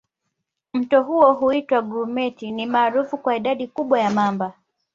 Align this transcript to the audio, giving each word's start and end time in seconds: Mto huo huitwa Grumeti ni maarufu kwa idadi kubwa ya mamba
Mto 0.73 1.03
huo 1.03 1.33
huitwa 1.33 1.81
Grumeti 1.81 2.51
ni 2.51 2.65
maarufu 2.65 3.17
kwa 3.17 3.35
idadi 3.35 3.67
kubwa 3.67 3.99
ya 3.99 4.09
mamba 4.11 4.53